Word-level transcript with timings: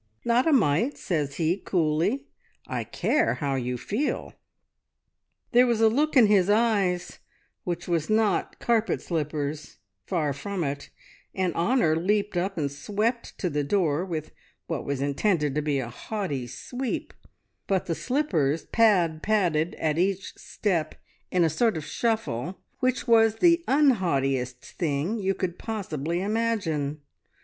"`Not 0.25 0.47
a 0.47 0.51
mite,' 0.51 0.97
says 0.97 1.35
he 1.35 1.57
coolly. 1.57 2.25
`I 2.67 2.91
care 2.91 3.35
how 3.35 3.53
you 3.53 3.77
feel!' 3.77 4.33
"There 5.51 5.67
was 5.67 5.79
a 5.79 5.89
look 5.89 6.17
in 6.17 6.25
his 6.25 6.49
eyes 6.49 7.19
which 7.65 7.87
was 7.87 8.09
not 8.09 8.57
carpet 8.57 9.03
slippers, 9.03 9.77
far 10.07 10.33
from 10.33 10.63
it, 10.63 10.89
and 11.35 11.53
Honor 11.53 11.95
leaped 11.95 12.35
up 12.35 12.57
and 12.57 12.71
swept 12.71 13.37
to 13.37 13.47
the 13.47 13.63
door 13.63 14.03
with 14.03 14.31
what 14.65 14.85
was 14.85 15.01
intended 15.01 15.53
to 15.53 15.61
be 15.61 15.77
a 15.77 15.89
haughty 15.89 16.47
`sweep,' 16.47 17.11
but 17.67 17.85
the 17.85 17.93
slippers 17.93 18.65
pad 18.65 19.21
padded 19.21 19.75
at 19.75 19.99
each 19.99 20.33
step 20.35 20.95
in 21.29 21.43
a 21.43 21.47
sort 21.47 21.77
of 21.77 21.85
shuffle, 21.85 22.59
which 22.79 23.07
was 23.07 23.35
the 23.35 23.63
unhaughtiest 23.67 24.65
thing 24.79 25.19
you 25.19 25.35
could 25.35 25.59
possibly 25.59 26.23
imagine. 26.23 27.01